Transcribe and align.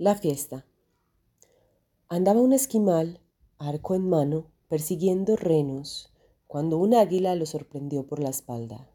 La 0.00 0.14
fiesta. 0.14 0.64
Andaba 2.08 2.40
un 2.40 2.52
esquimal, 2.52 3.20
arco 3.58 3.96
en 3.96 4.08
mano, 4.08 4.46
persiguiendo 4.68 5.34
renos, 5.34 6.12
cuando 6.46 6.78
un 6.78 6.94
águila 6.94 7.34
lo 7.34 7.46
sorprendió 7.46 8.06
por 8.06 8.20
la 8.20 8.28
espalda. 8.28 8.88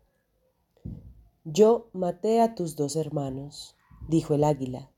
Yo 1.43 1.89
maté 1.91 2.39
a 2.39 2.55
tus 2.55 2.77
dos 2.77 2.95
hermanos, 2.95 3.75
dijo 4.07 4.33
el 4.33 4.45
águila. 4.45 4.93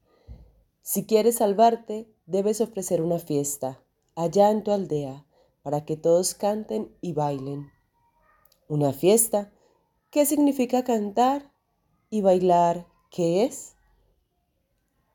Si 0.83 1.07
quieres 1.07 1.37
salvarte, 1.37 2.08
debes 2.28 2.62
ofrecer 2.62 3.01
una 3.01 3.17
fiesta 3.17 3.81
allá 4.15 4.51
en 4.51 4.63
tu 4.63 4.69
aldea 4.69 5.26
para 5.63 5.85
que 5.85 5.97
todos 5.97 6.35
canten 6.35 6.96
y 7.01 7.13
bailen. 7.13 7.72
¿Una 8.67 8.94
fiesta? 8.94 9.51
¿Qué 10.12 10.28
significa 10.28 10.83
cantar? 10.83 11.51
¿Y 12.12 12.22
bailar 12.22 12.85
qué 13.10 13.44
es? 13.44 13.74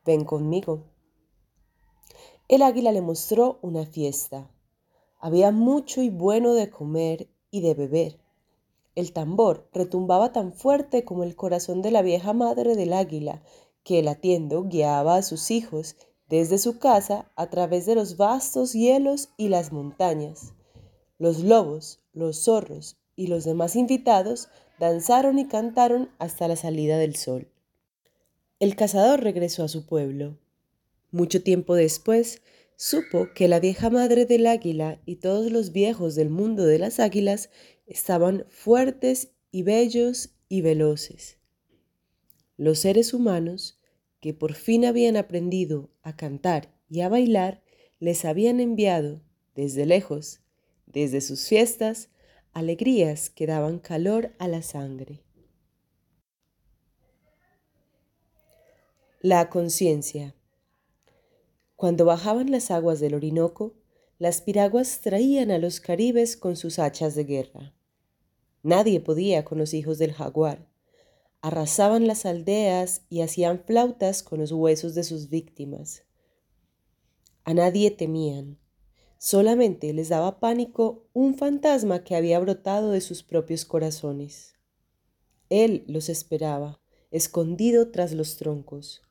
Ven 0.05 0.25
conmigo. 0.25 0.83
El 2.47 2.61
águila 2.63 2.91
le 2.91 3.01
mostró 3.01 3.59
una 3.61 3.85
fiesta. 3.85 4.51
Había 5.19 5.51
mucho 5.51 6.01
y 6.01 6.09
bueno 6.09 6.53
de 6.53 6.69
comer 6.69 7.29
y 7.49 7.61
de 7.61 7.73
beber. 7.73 8.19
El 8.95 9.13
tambor 9.13 9.69
retumbaba 9.71 10.33
tan 10.33 10.51
fuerte 10.51 11.05
como 11.05 11.23
el 11.23 11.35
corazón 11.35 11.81
de 11.81 11.91
la 11.91 12.01
vieja 12.01 12.33
madre 12.33 12.75
del 12.75 12.93
águila, 12.93 13.41
que 13.83 14.03
latiendo 14.03 14.63
guiaba 14.63 15.15
a 15.15 15.21
sus 15.21 15.49
hijos 15.49 15.95
desde 16.27 16.57
su 16.57 16.79
casa 16.79 17.31
a 17.35 17.49
través 17.49 17.85
de 17.85 17.95
los 17.95 18.17
vastos 18.17 18.73
hielos 18.73 19.29
y 19.37 19.49
las 19.49 19.71
montañas. 19.71 20.53
Los 21.17 21.43
lobos, 21.43 21.99
los 22.13 22.43
zorros 22.43 22.97
y 23.15 23.27
los 23.27 23.43
demás 23.43 23.75
invitados 23.75 24.49
danzaron 24.79 25.39
y 25.39 25.47
cantaron 25.47 26.09
hasta 26.19 26.47
la 26.47 26.55
salida 26.55 26.97
del 26.97 27.15
sol. 27.15 27.51
El 28.61 28.75
cazador 28.75 29.23
regresó 29.23 29.63
a 29.63 29.67
su 29.67 29.87
pueblo. 29.87 30.37
Mucho 31.09 31.41
tiempo 31.41 31.73
después, 31.73 32.43
supo 32.75 33.29
que 33.33 33.47
la 33.47 33.59
vieja 33.59 33.89
madre 33.89 34.27
del 34.27 34.45
águila 34.45 35.01
y 35.03 35.15
todos 35.15 35.51
los 35.51 35.71
viejos 35.71 36.13
del 36.13 36.29
mundo 36.29 36.67
de 36.67 36.77
las 36.77 36.99
águilas 36.99 37.49
estaban 37.87 38.45
fuertes 38.49 39.31
y 39.51 39.63
bellos 39.63 40.35
y 40.47 40.61
veloces. 40.61 41.37
Los 42.55 42.77
seres 42.77 43.15
humanos, 43.15 43.79
que 44.19 44.35
por 44.35 44.53
fin 44.53 44.85
habían 44.85 45.17
aprendido 45.17 45.89
a 46.03 46.15
cantar 46.15 46.71
y 46.87 47.01
a 47.01 47.09
bailar, 47.09 47.63
les 47.99 48.25
habían 48.25 48.59
enviado, 48.59 49.23
desde 49.55 49.87
lejos, 49.87 50.41
desde 50.85 51.21
sus 51.21 51.47
fiestas, 51.47 52.09
alegrías 52.53 53.31
que 53.31 53.47
daban 53.47 53.79
calor 53.79 54.35
a 54.37 54.47
la 54.47 54.61
sangre. 54.61 55.23
La 59.23 59.51
conciencia. 59.51 60.33
Cuando 61.75 62.05
bajaban 62.05 62.49
las 62.49 62.71
aguas 62.71 62.99
del 62.99 63.13
Orinoco, 63.13 63.75
las 64.17 64.41
piraguas 64.41 65.01
traían 65.01 65.51
a 65.51 65.59
los 65.59 65.79
caribes 65.79 66.35
con 66.35 66.55
sus 66.55 66.79
hachas 66.79 67.13
de 67.13 67.25
guerra. 67.25 67.75
Nadie 68.63 68.99
podía 68.99 69.45
con 69.45 69.59
los 69.59 69.75
hijos 69.75 69.99
del 69.99 70.11
jaguar. 70.11 70.67
Arrasaban 71.41 72.07
las 72.07 72.25
aldeas 72.25 73.03
y 73.09 73.21
hacían 73.21 73.63
flautas 73.63 74.23
con 74.23 74.39
los 74.39 74.51
huesos 74.51 74.95
de 74.95 75.03
sus 75.03 75.29
víctimas. 75.29 76.01
A 77.43 77.53
nadie 77.53 77.91
temían. 77.91 78.57
Solamente 79.19 79.93
les 79.93 80.09
daba 80.09 80.39
pánico 80.39 81.05
un 81.13 81.35
fantasma 81.35 82.03
que 82.03 82.15
había 82.15 82.39
brotado 82.39 82.89
de 82.89 83.01
sus 83.01 83.21
propios 83.21 83.65
corazones. 83.65 84.55
Él 85.51 85.83
los 85.85 86.09
esperaba, 86.09 86.81
escondido 87.11 87.91
tras 87.91 88.13
los 88.13 88.37
troncos. 88.37 89.03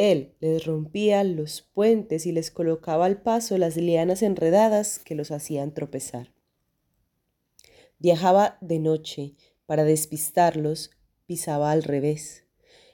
Él 0.00 0.34
les 0.40 0.64
rompía 0.64 1.22
los 1.24 1.60
puentes 1.60 2.24
y 2.24 2.32
les 2.32 2.50
colocaba 2.50 3.04
al 3.04 3.20
paso 3.20 3.58
las 3.58 3.76
lianas 3.76 4.22
enredadas 4.22 4.98
que 4.98 5.14
los 5.14 5.30
hacían 5.30 5.74
tropezar. 5.74 6.32
Viajaba 7.98 8.56
de 8.62 8.78
noche 8.78 9.34
para 9.66 9.84
despistarlos, 9.84 10.90
pisaba 11.26 11.70
al 11.70 11.82
revés. 11.82 12.46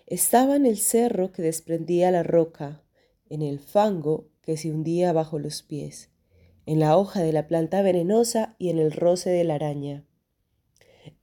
Estaba 0.09 0.57
en 0.57 0.67
el 0.67 0.79
cerro 0.79 1.31
que 1.31 1.43
desprendía 1.43 2.11
la 2.11 2.25
roca, 2.25 2.83
en 3.31 3.41
el 3.41 3.61
fango 3.61 4.29
que 4.43 4.57
se 4.57 4.73
hundía 4.73 5.13
bajo 5.13 5.39
los 5.39 5.63
pies, 5.63 6.11
en 6.67 6.81
la 6.81 6.99
hoja 6.99 7.23
de 7.23 7.33
la 7.33 7.47
planta 7.47 7.83
venenosa 7.83 8.57
y 8.59 8.71
en 8.71 8.81
el 8.81 8.91
roce 8.91 9.31
de 9.31 9.45
la 9.45 9.55
araña. 9.55 10.05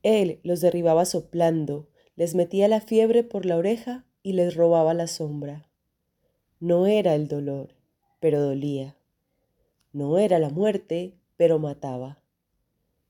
Él 0.02 0.40
los 0.44 0.62
derribaba 0.62 1.04
soplando, 1.04 1.90
les 2.16 2.34
metía 2.34 2.68
la 2.68 2.80
fiebre 2.80 3.22
por 3.22 3.44
la 3.44 3.58
oreja 3.58 4.06
y 4.22 4.32
les 4.32 4.54
robaba 4.54 4.94
la 4.94 5.08
sombra. 5.08 5.68
No 6.60 6.86
era 6.86 7.14
el 7.14 7.28
dolor, 7.28 7.74
pero 8.20 8.40
dolía. 8.40 8.96
No 9.92 10.18
era 10.18 10.38
la 10.38 10.50
muerte, 10.50 11.18
pero 11.36 11.58
mataba. 11.58 12.22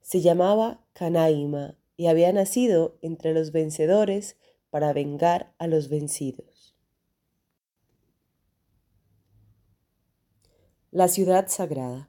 Se 0.00 0.20
llamaba 0.20 0.84
Canaima 0.92 1.76
y 1.96 2.06
había 2.06 2.32
nacido 2.32 2.98
entre 3.02 3.32
los 3.32 3.52
vencedores 3.52 4.36
para 4.70 4.92
vengar 4.92 5.54
a 5.58 5.66
los 5.66 5.88
vencidos. 5.88 6.74
La 10.90 11.08
ciudad 11.08 11.48
sagrada. 11.48 12.08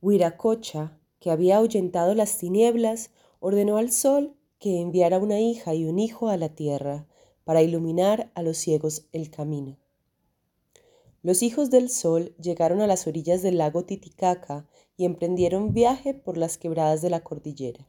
Huiracocha, 0.00 0.98
que 1.20 1.30
había 1.30 1.56
ahuyentado 1.56 2.14
las 2.14 2.36
tinieblas, 2.38 3.10
ordenó 3.40 3.78
al 3.78 3.90
sol 3.90 4.36
que 4.58 4.80
enviara 4.80 5.18
una 5.18 5.40
hija 5.40 5.74
y 5.74 5.86
un 5.86 5.98
hijo 5.98 6.28
a 6.28 6.36
la 6.36 6.50
tierra 6.50 7.06
para 7.44 7.62
iluminar 7.62 8.30
a 8.34 8.42
los 8.42 8.56
ciegos 8.56 9.06
el 9.12 9.30
camino. 9.30 9.78
Los 11.22 11.42
hijos 11.42 11.70
del 11.70 11.88
sol 11.88 12.34
llegaron 12.40 12.80
a 12.82 12.86
las 12.86 13.06
orillas 13.06 13.42
del 13.42 13.58
lago 13.58 13.84
Titicaca 13.84 14.68
y 14.96 15.04
emprendieron 15.06 15.72
viaje 15.72 16.12
por 16.12 16.36
las 16.36 16.58
quebradas 16.58 17.00
de 17.00 17.10
la 17.10 17.24
cordillera. 17.24 17.88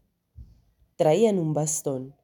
Traían 0.95 1.39
un 1.39 1.53
bastón. 1.53 2.15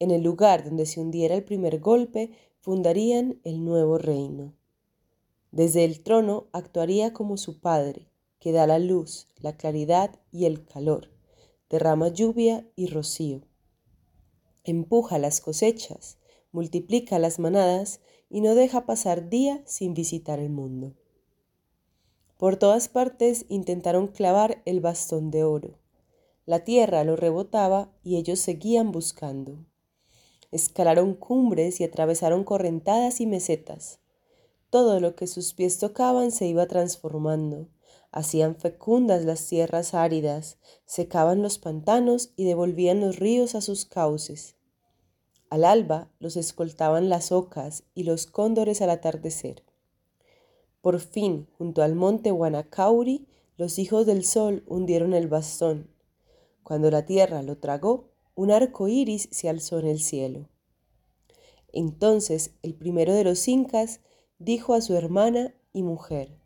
En 0.00 0.10
el 0.10 0.22
lugar 0.22 0.64
donde 0.64 0.86
se 0.86 1.00
hundiera 1.00 1.36
el 1.36 1.44
primer 1.44 1.78
golpe, 1.78 2.32
fundarían 2.60 3.40
el 3.44 3.64
nuevo 3.64 3.98
reino. 3.98 4.54
Desde 5.52 5.84
el 5.84 6.02
trono 6.02 6.48
actuaría 6.52 7.12
como 7.12 7.36
su 7.36 7.60
padre, 7.60 8.10
que 8.38 8.52
da 8.52 8.66
la 8.66 8.78
luz, 8.78 9.28
la 9.38 9.56
claridad 9.56 10.18
y 10.32 10.46
el 10.46 10.64
calor, 10.64 11.10
derrama 11.68 12.08
lluvia 12.08 12.66
y 12.74 12.86
rocío. 12.86 13.42
Empuja 14.64 15.18
las 15.18 15.40
cosechas, 15.40 16.18
multiplica 16.52 17.18
las 17.18 17.38
manadas 17.38 18.00
y 18.28 18.40
no 18.40 18.54
deja 18.54 18.86
pasar 18.86 19.28
día 19.28 19.62
sin 19.66 19.94
visitar 19.94 20.38
el 20.38 20.50
mundo. 20.50 20.94
Por 22.36 22.56
todas 22.56 22.88
partes 22.88 23.44
intentaron 23.48 24.08
clavar 24.08 24.62
el 24.64 24.80
bastón 24.80 25.30
de 25.30 25.44
oro. 25.44 25.78
La 26.46 26.64
tierra 26.64 27.04
lo 27.04 27.16
rebotaba 27.16 27.92
y 28.02 28.16
ellos 28.16 28.40
seguían 28.40 28.92
buscando. 28.92 29.58
Escalaron 30.50 31.14
cumbres 31.14 31.80
y 31.80 31.84
atravesaron 31.84 32.44
correntadas 32.44 33.20
y 33.20 33.26
mesetas. 33.26 34.00
Todo 34.70 35.00
lo 35.00 35.14
que 35.16 35.26
sus 35.26 35.52
pies 35.52 35.78
tocaban 35.78 36.32
se 36.32 36.46
iba 36.46 36.66
transformando. 36.66 37.68
Hacían 38.10 38.56
fecundas 38.56 39.24
las 39.24 39.46
tierras 39.46 39.94
áridas, 39.94 40.58
secaban 40.86 41.42
los 41.42 41.58
pantanos 41.58 42.32
y 42.36 42.44
devolvían 42.44 43.00
los 43.00 43.18
ríos 43.18 43.54
a 43.54 43.60
sus 43.60 43.84
cauces. 43.84 44.56
Al 45.50 45.64
alba 45.64 46.08
los 46.20 46.36
escoltaban 46.36 47.08
las 47.08 47.32
ocas 47.32 47.82
y 47.94 48.04
los 48.04 48.26
cóndores 48.26 48.80
al 48.82 48.90
atardecer. 48.90 49.64
Por 50.80 51.00
fin, 51.00 51.48
junto 51.58 51.82
al 51.82 51.96
monte 51.96 52.30
Guanacauri, 52.30 53.26
los 53.56 53.78
hijos 53.78 54.06
del 54.06 54.24
sol 54.24 54.64
hundieron 54.66 55.12
el 55.12 55.26
bastón. 55.28 55.90
Cuando 56.62 56.90
la 56.90 57.04
tierra 57.04 57.42
lo 57.42 57.58
tragó, 57.58 58.10
un 58.34 58.52
arco 58.52 58.88
iris 58.88 59.28
se 59.32 59.48
alzó 59.48 59.80
en 59.80 59.88
el 59.88 60.00
cielo. 60.00 60.48
Entonces 61.72 62.52
el 62.62 62.74
primero 62.74 63.12
de 63.12 63.24
los 63.24 63.46
incas 63.48 64.00
dijo 64.38 64.72
a 64.72 64.80
su 64.80 64.94
hermana 64.94 65.54
y 65.72 65.82
mujer, 65.82 66.38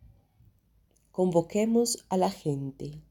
convoquemos 1.13 2.07
a 2.09 2.17
la 2.17 2.31
gente. 2.31 3.03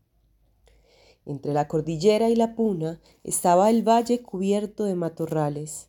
Entre 1.26 1.54
la 1.54 1.68
cordillera 1.68 2.30
y 2.30 2.36
la 2.36 2.56
puna 2.56 3.00
estaba 3.24 3.70
el 3.70 3.88
valle 3.88 4.22
cubierto 4.22 4.84
de 4.84 4.96
matorrales. 4.96 5.88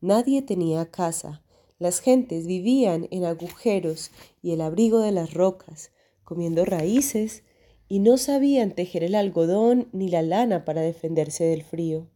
Nadie 0.00 0.42
tenía 0.42 0.90
casa. 0.90 1.42
Las 1.78 2.00
gentes 2.00 2.46
vivían 2.46 3.08
en 3.10 3.24
agujeros 3.24 4.10
y 4.40 4.52
el 4.52 4.60
abrigo 4.60 5.00
de 5.00 5.12
las 5.12 5.34
rocas, 5.34 5.90
comiendo 6.22 6.64
raíces, 6.64 7.42
y 7.88 7.98
no 7.98 8.16
sabían 8.16 8.74
tejer 8.74 9.04
el 9.04 9.14
algodón 9.14 9.88
ni 9.92 10.08
la 10.08 10.22
lana 10.22 10.64
para 10.64 10.80
defenderse 10.80 11.44
del 11.44 11.62
frío. 11.62 12.08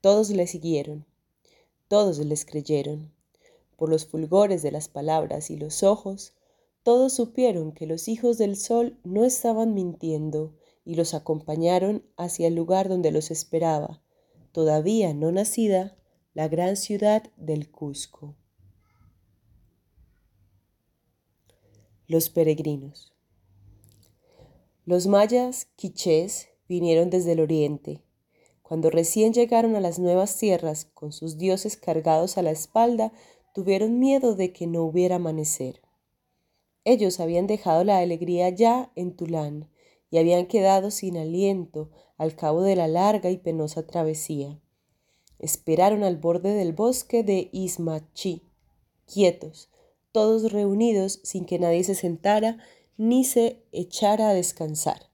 Todos 0.00 0.30
le 0.30 0.46
siguieron, 0.46 1.06
todos 1.88 2.18
les 2.18 2.44
creyeron. 2.44 3.12
Por 3.76 3.88
los 3.88 4.06
fulgores 4.06 4.62
de 4.62 4.70
las 4.70 4.88
palabras 4.88 5.50
y 5.50 5.56
los 5.56 5.82
ojos, 5.82 6.34
todos 6.82 7.14
supieron 7.14 7.72
que 7.72 7.86
los 7.86 8.06
hijos 8.08 8.38
del 8.38 8.56
sol 8.56 8.98
no 9.02 9.24
estaban 9.24 9.74
mintiendo 9.74 10.54
y 10.84 10.94
los 10.94 11.14
acompañaron 11.14 12.04
hacia 12.16 12.48
el 12.48 12.54
lugar 12.54 12.88
donde 12.88 13.10
los 13.10 13.30
esperaba, 13.30 14.02
todavía 14.52 15.14
no 15.14 15.32
nacida, 15.32 15.96
la 16.34 16.48
gran 16.48 16.76
ciudad 16.76 17.30
del 17.36 17.70
Cusco. 17.70 18.34
Los 22.06 22.30
peregrinos. 22.30 23.12
Los 24.84 25.06
mayas 25.06 25.68
quichés 25.76 26.48
vinieron 26.68 27.10
desde 27.10 27.32
el 27.32 27.40
oriente. 27.40 28.02
Cuando 28.62 28.90
recién 28.90 29.32
llegaron 29.32 29.76
a 29.76 29.80
las 29.80 29.98
nuevas 29.98 30.38
tierras, 30.38 30.86
con 30.86 31.12
sus 31.12 31.38
dioses 31.38 31.76
cargados 31.76 32.38
a 32.38 32.42
la 32.42 32.50
espalda, 32.50 33.12
tuvieron 33.54 33.98
miedo 33.98 34.34
de 34.34 34.52
que 34.52 34.66
no 34.66 34.82
hubiera 34.82 35.16
amanecer. 35.16 35.82
Ellos 36.84 37.20
habían 37.20 37.46
dejado 37.46 37.84
la 37.84 37.98
alegría 37.98 38.48
ya 38.48 38.90
en 38.96 39.14
Tulán, 39.14 39.68
y 40.12 40.18
habían 40.18 40.46
quedado 40.46 40.90
sin 40.90 41.16
aliento 41.16 41.90
al 42.18 42.36
cabo 42.36 42.62
de 42.62 42.76
la 42.76 42.86
larga 42.86 43.30
y 43.30 43.38
penosa 43.38 43.86
travesía. 43.86 44.60
Esperaron 45.38 46.04
al 46.04 46.18
borde 46.18 46.54
del 46.54 46.74
bosque 46.74 47.24
de 47.24 47.48
Ismachi, 47.50 48.42
quietos, 49.06 49.70
todos 50.12 50.52
reunidos 50.52 51.20
sin 51.24 51.46
que 51.46 51.58
nadie 51.58 51.82
se 51.82 51.94
sentara 51.94 52.58
ni 52.98 53.24
se 53.24 53.64
echara 53.72 54.28
a 54.28 54.34
descansar. 54.34 55.10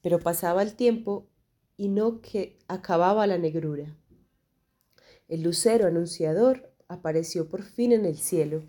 Pero 0.00 0.18
pasaba 0.18 0.62
el 0.62 0.74
tiempo 0.74 1.28
y 1.76 1.86
no 1.86 2.20
que 2.20 2.58
acababa 2.66 3.28
la 3.28 3.38
negrura. 3.38 3.96
El 5.28 5.42
lucero 5.42 5.86
anunciador 5.86 6.74
apareció 6.88 7.48
por 7.48 7.62
fin 7.62 7.92
en 7.92 8.04
el 8.04 8.18
cielo. 8.18 8.64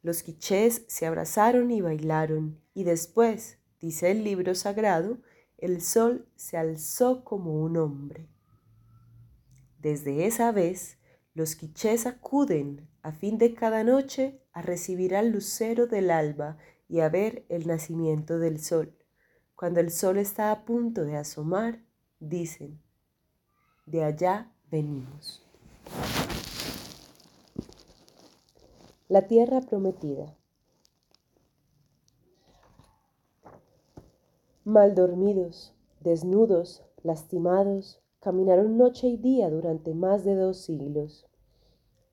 Los 0.00 0.22
quichés 0.22 0.84
se 0.86 1.06
abrazaron 1.06 1.72
y 1.72 1.80
bailaron, 1.80 2.60
y 2.72 2.84
después, 2.84 3.58
dice 3.80 4.10
el 4.10 4.24
libro 4.24 4.54
sagrado, 4.54 5.18
el 5.58 5.82
sol 5.82 6.26
se 6.36 6.56
alzó 6.56 7.24
como 7.24 7.62
un 7.62 7.76
hombre. 7.76 8.28
Desde 9.78 10.26
esa 10.26 10.52
vez, 10.52 10.98
los 11.34 11.56
quichés 11.56 12.06
acuden 12.06 12.88
a 13.02 13.12
fin 13.12 13.38
de 13.38 13.54
cada 13.54 13.84
noche 13.84 14.40
a 14.52 14.62
recibir 14.62 15.14
al 15.14 15.30
lucero 15.30 15.86
del 15.86 16.10
alba 16.10 16.58
y 16.88 17.00
a 17.00 17.08
ver 17.08 17.44
el 17.48 17.66
nacimiento 17.66 18.38
del 18.38 18.60
sol. 18.60 18.96
Cuando 19.56 19.80
el 19.80 19.90
sol 19.90 20.18
está 20.18 20.52
a 20.52 20.64
punto 20.64 21.04
de 21.04 21.16
asomar, 21.16 21.80
dicen, 22.18 22.80
de 23.86 24.04
allá 24.04 24.52
venimos. 24.70 25.44
La 29.08 29.26
tierra 29.26 29.60
prometida. 29.60 30.34
Mal 34.66 34.94
dormidos, 34.94 35.74
desnudos, 36.00 36.82
lastimados, 37.02 38.00
caminaron 38.18 38.78
noche 38.78 39.08
y 39.08 39.18
día 39.18 39.50
durante 39.50 39.92
más 39.92 40.24
de 40.24 40.36
dos 40.36 40.56
siglos. 40.56 41.26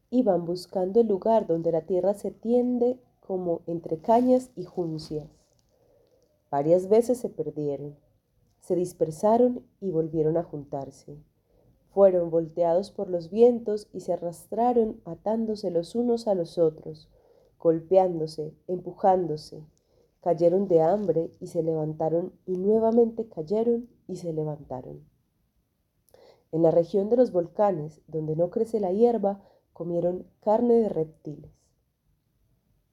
Iban 0.09 0.43
buscando 0.43 0.99
el 0.99 1.07
lugar 1.07 1.47
donde 1.47 1.71
la 1.71 1.85
tierra 1.85 2.13
se 2.13 2.29
tiende 2.29 2.99
como 3.21 3.61
entre 3.67 3.99
cañas 3.99 4.51
y 4.57 4.65
juncias. 4.65 5.29
Varias 6.49 6.89
veces 6.89 7.19
se 7.19 7.29
perdieron, 7.29 7.95
se 8.59 8.75
dispersaron 8.75 9.65
y 9.79 9.91
volvieron 9.91 10.35
a 10.35 10.43
juntarse. 10.43 11.15
Fueron 11.93 12.31
volteados 12.31 12.91
por 12.91 13.09
los 13.09 13.29
vientos 13.29 13.87
y 13.93 14.01
se 14.01 14.11
arrastraron 14.11 14.99
atándose 15.05 15.71
los 15.71 15.95
unos 15.95 16.27
a 16.27 16.35
los 16.35 16.57
otros, 16.57 17.07
golpeándose, 17.59 18.53
empujándose. 18.67 19.63
Cayeron 20.21 20.67
de 20.67 20.81
hambre 20.81 21.31
y 21.39 21.47
se 21.47 21.63
levantaron 21.63 22.33
y 22.45 22.57
nuevamente 22.57 23.27
cayeron 23.27 23.89
y 24.07 24.17
se 24.17 24.31
levantaron. 24.33 25.03
En 26.51 26.63
la 26.63 26.71
región 26.71 27.09
de 27.09 27.17
los 27.17 27.31
volcanes, 27.31 28.01
donde 28.07 28.35
no 28.35 28.49
crece 28.49 28.79
la 28.79 28.91
hierba, 28.91 29.41
comieron 29.73 30.27
carne 30.41 30.75
de 30.75 30.89
reptiles. 30.89 31.51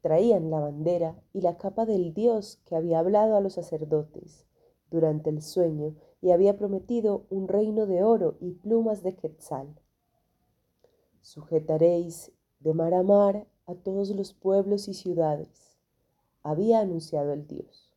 Traían 0.01 0.51
la 0.51 0.61
bandera 0.61 1.21
y 1.33 1.41
la 1.41 1.59
capa 1.59 1.85
del 1.85 2.15
dios 2.15 2.63
que 2.65 2.77
había 2.77 3.01
hablado 3.01 3.37
a 3.37 3.41
los 3.41 3.55
sacerdotes 3.55 4.47
durante 4.91 5.29
el 5.29 5.43
sueño 5.43 5.97
y 6.21 6.31
había 6.31 6.57
prometido 6.57 7.27
un 7.31 7.49
reino 7.49 7.87
de 7.87 8.03
oro 8.03 8.37
y 8.41 8.53
plumas 8.53 9.03
de 9.03 9.17
quetzal. 9.17 9.79
Sujetaréis 11.21 12.33
de 12.61 12.75
mar 12.75 12.95
a 12.95 13.03
mar 13.03 13.47
a 13.67 13.75
todos 13.75 14.09
los 14.11 14.33
pueblos 14.33 14.89
y 14.89 14.95
ciudades, 14.95 15.68
había 16.49 16.81
anunciado 16.81 17.33
el 17.33 17.47
Dios. 17.47 17.91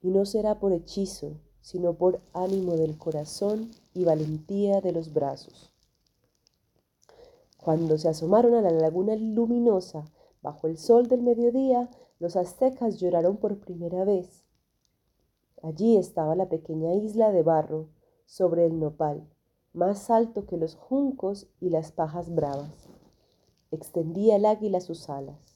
Y 0.00 0.10
no 0.10 0.24
será 0.24 0.58
por 0.58 0.72
hechizo, 0.72 1.40
sino 1.60 1.94
por 1.94 2.20
ánimo 2.32 2.76
del 2.76 2.96
corazón 2.96 3.70
y 3.94 4.04
valentía 4.04 4.80
de 4.80 4.92
los 4.92 5.12
brazos. 5.12 5.72
Cuando 7.56 7.98
se 7.98 8.08
asomaron 8.08 8.54
a 8.54 8.62
la 8.62 8.70
laguna 8.70 9.16
luminosa 9.16 10.04
bajo 10.42 10.66
el 10.68 10.78
sol 10.78 11.08
del 11.08 11.22
mediodía, 11.22 11.90
los 12.18 12.36
aztecas 12.36 12.98
lloraron 12.98 13.36
por 13.36 13.58
primera 13.58 14.04
vez 14.04 14.44
Allí 15.62 15.96
estaba 15.96 16.36
la 16.36 16.48
pequeña 16.48 16.94
isla 16.94 17.32
de 17.32 17.42
barro 17.42 17.88
sobre 18.26 18.64
el 18.64 18.78
nopal, 18.78 19.28
más 19.72 20.08
alto 20.08 20.46
que 20.46 20.56
los 20.56 20.76
juncos 20.76 21.48
y 21.60 21.70
las 21.70 21.90
pajas 21.90 22.32
bravas. 22.32 22.88
Extendía 23.72 24.36
el 24.36 24.46
águila 24.46 24.80
sus 24.80 25.10
alas. 25.10 25.47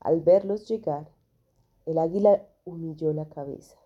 Al 0.00 0.20
verlos 0.20 0.68
llegar, 0.68 1.10
el 1.86 1.98
águila 1.98 2.46
humilló 2.64 3.12
la 3.12 3.28
cabeza. 3.28 3.78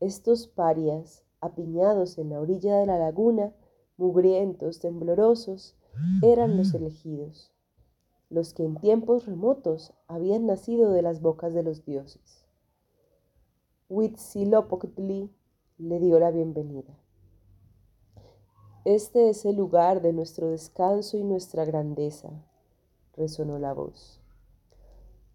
Estos 0.00 0.46
parias, 0.46 1.24
apiñados 1.40 2.18
en 2.18 2.30
la 2.30 2.40
orilla 2.40 2.76
de 2.78 2.86
la 2.86 2.98
laguna, 2.98 3.52
mugrientos, 3.96 4.80
temblorosos, 4.80 5.76
eran 6.22 6.56
los 6.56 6.72
elegidos, 6.72 7.52
los 8.30 8.54
que 8.54 8.64
en 8.64 8.76
tiempos 8.76 9.26
remotos 9.26 9.92
habían 10.06 10.46
nacido 10.46 10.92
de 10.92 11.02
las 11.02 11.20
bocas 11.20 11.52
de 11.52 11.62
los 11.62 11.84
dioses. 11.84 12.46
Huitzilopochtli 13.88 15.30
le 15.78 15.98
dio 15.98 16.18
la 16.20 16.30
bienvenida. 16.30 16.96
Este 18.84 19.28
es 19.28 19.44
el 19.44 19.56
lugar 19.56 20.00
de 20.00 20.12
nuestro 20.12 20.48
descanso 20.48 21.18
y 21.18 21.24
nuestra 21.24 21.64
grandeza, 21.64 22.30
resonó 23.14 23.58
la 23.58 23.74
voz. 23.74 24.19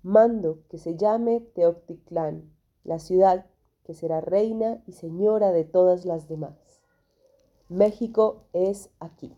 Mando 0.06 0.60
que 0.70 0.78
se 0.78 0.98
llame 0.98 1.40
Teocticlán, 1.56 2.54
la 2.84 3.00
ciudad 3.00 3.48
que 3.84 3.96
será 3.96 4.22
reina 4.22 4.84
y 4.86 4.92
señora 4.92 5.52
de 5.52 5.64
todas 5.64 6.06
las 6.06 6.28
demás. 6.28 6.84
México 7.70 8.46
es 8.54 8.92
aquí. 9.00 9.34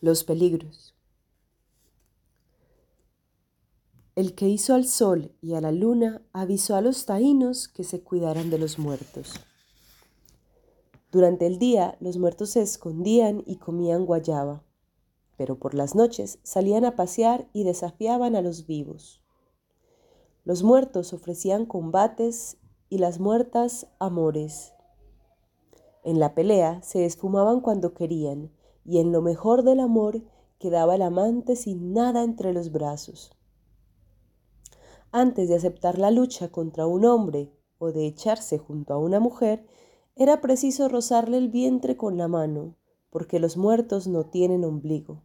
Los 0.00 0.22
peligros. 0.22 0.94
El 4.14 4.36
que 4.36 4.46
hizo 4.48 4.72
al 4.72 4.84
sol 4.84 5.34
y 5.40 5.54
a 5.54 5.60
la 5.60 5.72
luna 5.72 6.22
avisó 6.32 6.76
a 6.76 6.80
los 6.80 7.06
taínos 7.06 7.66
que 7.66 7.82
se 7.82 8.04
cuidaran 8.04 8.50
de 8.50 8.58
los 8.58 8.78
muertos. 8.78 9.34
Durante 11.10 11.48
el 11.48 11.58
día 11.58 11.96
los 11.98 12.18
muertos 12.18 12.50
se 12.50 12.62
escondían 12.62 13.42
y 13.46 13.56
comían 13.56 14.06
guayaba, 14.06 14.62
pero 15.36 15.58
por 15.58 15.74
las 15.74 15.94
noches 15.94 16.38
salían 16.42 16.84
a 16.84 16.96
pasear 16.96 17.48
y 17.52 17.64
desafiaban 17.64 18.36
a 18.36 18.42
los 18.42 18.66
vivos. 18.66 19.22
Los 20.44 20.62
muertos 20.62 21.12
ofrecían 21.12 21.66
combates 21.66 22.58
y 22.88 22.98
las 22.98 23.18
muertas 23.18 23.88
amores. 23.98 24.72
En 26.04 26.20
la 26.20 26.34
pelea 26.34 26.82
se 26.82 27.04
esfumaban 27.04 27.60
cuando 27.60 27.94
querían 27.94 28.52
y 28.84 28.98
en 29.00 29.10
lo 29.10 29.22
mejor 29.22 29.64
del 29.64 29.80
amor 29.80 30.22
quedaba 30.58 30.94
el 30.94 31.02
amante 31.02 31.56
sin 31.56 31.92
nada 31.92 32.22
entre 32.22 32.52
los 32.52 32.70
brazos. 32.70 33.32
Antes 35.10 35.48
de 35.48 35.56
aceptar 35.56 35.98
la 35.98 36.10
lucha 36.10 36.50
contra 36.50 36.86
un 36.86 37.04
hombre 37.04 37.52
o 37.78 37.92
de 37.92 38.06
echarse 38.06 38.58
junto 38.58 38.94
a 38.94 38.98
una 38.98 39.20
mujer, 39.20 39.66
era 40.14 40.40
preciso 40.40 40.88
rozarle 40.88 41.38
el 41.38 41.48
vientre 41.48 41.96
con 41.96 42.16
la 42.16 42.28
mano, 42.28 42.76
porque 43.10 43.38
los 43.38 43.56
muertos 43.56 44.06
no 44.08 44.24
tienen 44.24 44.64
ombligo. 44.64 45.22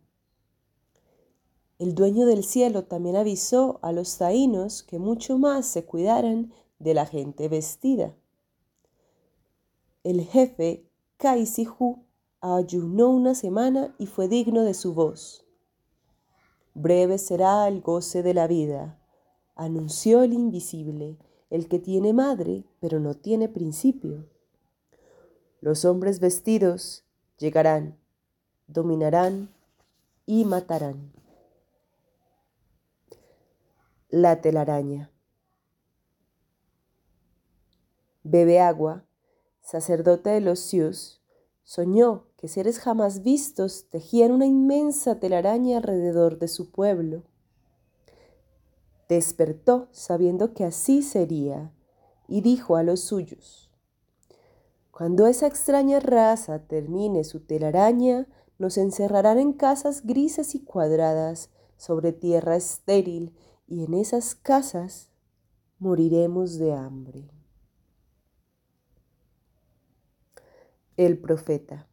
El 1.82 1.96
dueño 1.96 2.28
del 2.28 2.44
cielo 2.44 2.84
también 2.84 3.16
avisó 3.16 3.80
a 3.82 3.92
los 3.92 4.20
taínos 4.20 4.84
que 4.84 5.00
mucho 5.00 5.40
más 5.40 5.66
se 5.66 5.84
cuidaran 5.84 6.54
de 6.78 6.94
la 6.94 7.08
gente 7.08 7.50
vestida. 7.50 8.16
El 10.04 10.22
jefe 10.22 10.86
Kaisihu 11.18 12.04
ayunó 12.40 13.10
una 13.10 13.34
semana 13.34 13.96
y 13.98 14.06
fue 14.06 14.28
digno 14.28 14.62
de 14.62 14.76
su 14.76 14.94
voz. 14.94 15.44
Breve 16.76 17.18
será 17.18 17.68
el 17.68 17.82
goce 17.82 18.22
de 18.22 18.36
la 18.36 18.46
vida, 18.46 19.02
anunció 19.56 20.22
el 20.22 20.34
invisible, 20.34 21.18
el 21.50 21.68
que 21.68 21.80
tiene 21.80 22.14
madre, 22.14 22.64
pero 22.80 23.00
no 23.00 23.16
tiene 23.16 23.50
principio. 23.50 24.30
Los 25.62 25.84
hombres 25.86 26.20
vestidos 26.20 27.06
llegarán, 27.40 27.98
dominarán 28.68 29.50
y 30.28 30.46
matarán. 30.46 31.21
La 34.14 34.42
telaraña. 34.42 35.10
Bebe 38.24 38.60
agua, 38.60 39.06
sacerdote 39.62 40.32
de 40.32 40.42
los 40.42 40.60
Sius, 40.60 41.22
soñó 41.64 42.26
que 42.36 42.50
seres 42.50 42.80
jamás 42.80 43.24
vistos 43.24 43.86
tejían 43.90 44.34
una 44.34 44.46
inmensa 44.46 45.22
telaraña 45.22 45.78
alrededor 45.78 46.40
de 46.40 46.50
su 46.50 46.72
pueblo. 46.72 47.24
Despertó 49.08 49.88
sabiendo 49.94 50.54
que 50.54 50.66
así 50.66 51.04
sería 51.04 51.72
y 52.28 52.42
dijo 52.42 52.76
a 52.76 52.84
los 52.84 53.00
suyos, 53.00 53.72
Cuando 54.92 55.26
esa 55.26 55.48
extraña 55.48 56.02
raza 56.02 56.60
termine 56.68 57.24
su 57.24 57.40
telaraña, 57.40 58.28
nos 58.58 58.78
encerrarán 58.78 59.40
en 59.40 59.54
casas 59.54 60.06
grises 60.06 60.54
y 60.54 60.66
cuadradas 60.66 61.50
sobre 61.78 62.12
tierra 62.12 62.58
estéril 62.58 63.34
y 63.72 63.86
en 63.86 63.94
esas 63.94 64.36
casas 64.36 65.08
moriremos 65.80 66.58
de 66.58 66.74
hambre. 66.74 67.32
El 70.98 71.18
profeta. 71.18 71.88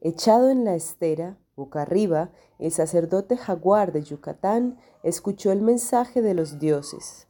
Echado 0.00 0.50
en 0.50 0.64
la 0.64 0.74
estera, 0.74 1.38
boca 1.54 1.82
arriba, 1.82 2.32
el 2.58 2.72
sacerdote 2.72 3.36
jaguar 3.36 3.92
de 3.92 4.02
Yucatán 4.02 4.76
escuchó 5.04 5.52
el 5.52 5.62
mensaje 5.62 6.20
de 6.20 6.34
los 6.34 6.58
dioses. 6.58 7.28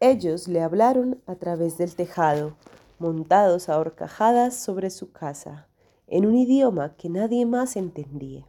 Ellos 0.00 0.48
le 0.48 0.62
hablaron 0.62 1.22
a 1.26 1.36
través 1.36 1.78
del 1.78 1.94
tejado, 1.94 2.56
montados 2.98 3.68
a 3.68 3.78
horcajadas 3.78 4.56
sobre 4.56 4.90
su 4.90 5.12
casa, 5.12 5.68
en 6.08 6.26
un 6.26 6.34
idioma 6.34 6.96
que 6.96 7.08
nadie 7.08 7.46
más 7.46 7.76
entendía. 7.76 8.48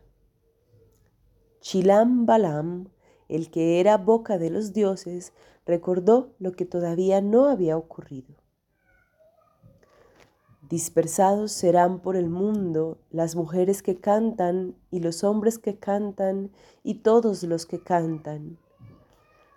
Chilam 1.66 2.28
Balam, 2.28 2.90
el 3.28 3.50
que 3.50 3.80
era 3.80 3.98
boca 3.98 4.38
de 4.38 4.52
los 4.52 4.72
dioses, 4.72 5.34
recordó 5.66 6.36
lo 6.38 6.52
que 6.52 6.64
todavía 6.64 7.22
no 7.22 7.48
había 7.50 7.76
ocurrido. 7.76 8.36
Dispersados 10.70 11.52
serán 11.54 12.02
por 12.02 12.18
el 12.18 12.30
mundo 12.30 13.00
las 13.10 13.36
mujeres 13.36 13.82
que 13.82 14.00
cantan 14.00 14.76
y 14.92 15.00
los 15.00 15.24
hombres 15.24 15.58
que 15.58 15.80
cantan 15.80 16.52
y 16.84 17.00
todos 17.00 17.42
los 17.42 17.66
que 17.66 17.82
cantan. 17.82 18.60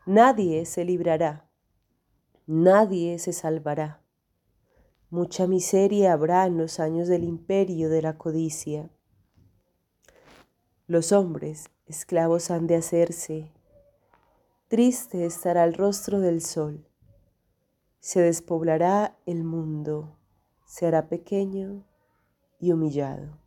Nadie 0.07 0.65
se 0.65 0.87
librará, 0.87 1.51
nadie 2.47 3.19
se 3.19 3.35
salvará. 3.35 4.01
Mucha 5.11 5.47
miseria 5.47 6.15
habrá 6.15 6.47
en 6.47 6.57
los 6.57 6.81
años 6.81 7.07
del 7.07 7.25
imperio 7.25 7.91
de 7.91 8.01
la 8.01 8.17
codicia. 8.17 8.89
Los 10.89 11.13
hombres 11.13 11.69
esclavos 11.85 12.51
han 12.51 12.67
de 12.67 12.77
hacerse. 12.77 13.53
Triste 14.69 15.27
estará 15.27 15.65
el 15.65 15.75
rostro 15.75 16.19
del 16.19 16.41
sol. 16.41 16.89
Se 18.01 18.23
despoblará 18.23 19.19
el 19.27 19.45
mundo, 19.45 20.17
se 20.65 20.87
hará 20.87 21.11
pequeño 21.11 21.85
y 22.59 22.73
humillado. 22.73 23.39